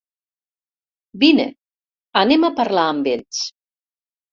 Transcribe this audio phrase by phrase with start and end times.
[1.25, 1.45] Vine,
[2.23, 3.45] anem a parlar amb ells.